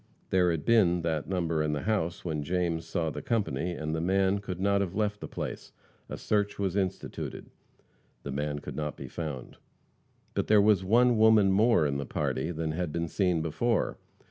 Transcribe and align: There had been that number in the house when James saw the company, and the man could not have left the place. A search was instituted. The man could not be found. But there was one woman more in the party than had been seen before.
There 0.31 0.49
had 0.49 0.65
been 0.65 1.03
that 1.03 1.29
number 1.29 1.61
in 1.61 1.73
the 1.73 1.83
house 1.83 2.25
when 2.25 2.41
James 2.41 2.87
saw 2.87 3.11
the 3.11 3.21
company, 3.21 3.73
and 3.73 3.93
the 3.93 4.01
man 4.01 4.39
could 4.39 4.59
not 4.59 4.81
have 4.81 4.95
left 4.95 5.19
the 5.19 5.27
place. 5.27 5.73
A 6.09 6.17
search 6.17 6.57
was 6.57 6.75
instituted. 6.75 7.51
The 8.23 8.31
man 8.31 8.57
could 8.57 8.75
not 8.75 8.97
be 8.97 9.07
found. 9.07 9.57
But 10.33 10.47
there 10.47 10.59
was 10.59 10.83
one 10.83 11.19
woman 11.19 11.51
more 11.51 11.85
in 11.85 11.97
the 11.97 12.07
party 12.07 12.49
than 12.49 12.71
had 12.71 12.91
been 12.91 13.07
seen 13.07 13.43
before. 13.43 13.99